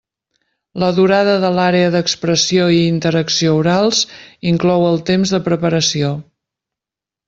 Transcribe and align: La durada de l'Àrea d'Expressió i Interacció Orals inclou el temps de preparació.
La 0.83 0.87
durada 0.99 1.35
de 1.43 1.51
l'Àrea 1.57 1.91
d'Expressió 1.97 2.67
i 2.79 2.81
Interacció 2.87 3.55
Orals 3.61 4.03
inclou 4.57 4.91
el 4.93 5.01
temps 5.15 5.39
de 5.39 5.45
preparació. 5.53 6.15